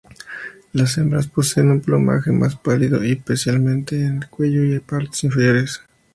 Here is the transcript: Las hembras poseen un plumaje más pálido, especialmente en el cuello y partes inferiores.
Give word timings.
Las 0.73 0.97
hembras 0.97 1.27
poseen 1.27 1.69
un 1.69 1.79
plumaje 1.79 2.31
más 2.31 2.55
pálido, 2.55 3.03
especialmente 3.03 4.03
en 4.03 4.17
el 4.23 4.29
cuello 4.29 4.63
y 4.63 4.79
partes 4.79 5.23
inferiores. 5.25 5.81